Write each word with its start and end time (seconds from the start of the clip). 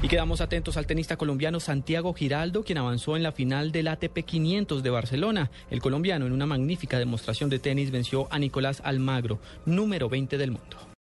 Y 0.00 0.06
quedamos 0.06 0.40
atentos 0.40 0.76
al 0.76 0.86
tenista 0.86 1.16
colombiano 1.16 1.58
Santiago 1.58 2.14
Giraldo, 2.14 2.62
quien 2.62 2.78
avanzó 2.78 3.16
en 3.16 3.24
la 3.24 3.32
final 3.32 3.72
del 3.72 3.88
ATP 3.88 4.24
500 4.24 4.84
de 4.84 4.90
Barcelona. 4.90 5.50
El 5.72 5.82
colombiano, 5.82 6.24
en 6.26 6.32
una 6.32 6.46
magnífica 6.46 7.00
demostración 7.00 7.50
de 7.50 7.58
tenis, 7.58 7.90
venció 7.90 8.28
a 8.30 8.38
Nicolás 8.38 8.80
Almagro, 8.84 9.40
número 9.66 10.08
20 10.08 10.38
del 10.38 10.52
mundo. 10.52 10.87